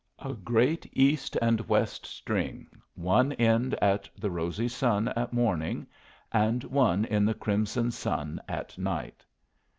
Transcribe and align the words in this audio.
A 0.17 0.33
great 0.33 0.89
east 0.97 1.37
and 1.43 1.61
west 1.69 2.07
string, 2.07 2.65
one 2.95 3.33
end 3.33 3.75
in 3.79 3.99
the 4.17 4.31
rosy 4.31 4.67
sun 4.67 5.09
at 5.09 5.31
morning, 5.31 5.85
and 6.31 6.63
one 6.63 7.05
in 7.05 7.23
the 7.23 7.35
crimson 7.35 7.91
sun 7.91 8.41
at 8.49 8.79
night. 8.79 9.23